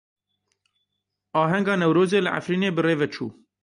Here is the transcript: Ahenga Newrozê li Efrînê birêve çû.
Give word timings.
Ahenga 1.41 1.73
Newrozê 1.79 2.19
li 2.23 2.31
Efrînê 2.39 2.69
birêve 2.75 3.07
çû. 3.13 3.25